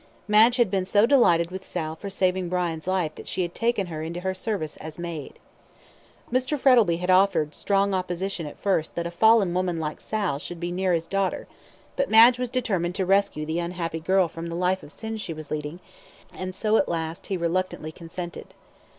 Madge 0.27 0.55
had 0.57 0.71
been 0.71 0.83
so 0.83 1.05
delighted 1.05 1.51
with 1.51 1.63
Sal 1.63 1.95
for 1.95 2.09
saving 2.09 2.49
Brian's 2.49 2.87
life 2.87 3.13
that 3.13 3.27
she 3.27 3.43
had 3.43 3.53
taken 3.53 3.85
her 3.85 4.01
into 4.01 4.21
her 4.21 4.33
service 4.33 4.75
as 4.77 4.97
maid. 4.97 5.37
Mr. 6.33 6.57
Frettlby 6.59 6.97
had 6.97 7.11
offered 7.11 7.53
strong 7.53 7.93
opposition 7.93 8.47
at 8.47 8.57
first 8.57 8.95
that 8.95 9.05
a 9.05 9.11
fallen 9.11 9.53
woman 9.53 9.79
like 9.79 10.01
Sal 10.01 10.39
should 10.39 10.59
be 10.59 10.71
near 10.71 10.93
his 10.93 11.05
daughter; 11.05 11.47
but 11.95 12.09
Madge 12.09 12.39
was 12.39 12.49
determined 12.49 12.95
to 12.95 13.05
rescue 13.05 13.45
the 13.45 13.59
unhappy 13.59 13.99
girl 13.99 14.27
from 14.27 14.47
the 14.49 14.55
life 14.55 14.81
of 14.81 14.91
sin 14.91 15.17
she 15.17 15.33
was 15.33 15.51
leading, 15.51 15.79
and 16.33 16.55
so 16.55 16.77
at 16.77 16.89
last 16.89 17.27
he 17.27 17.37
reluctantly 17.37 17.91
consented. 17.91 18.55